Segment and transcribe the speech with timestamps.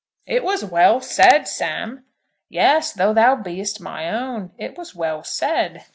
[0.25, 2.05] "It was well said, Sam.
[2.49, 5.83] Yes; though thou be'est my own, it was well said."